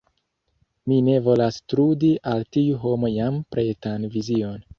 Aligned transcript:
Mi 0.91 0.95
ne 1.09 1.17
volas 1.27 1.59
trudi 1.73 2.09
al 2.33 2.41
tiu 2.57 2.81
homo 2.87 3.13
jam 3.19 3.39
pretan 3.53 4.11
vizion. 4.19 4.59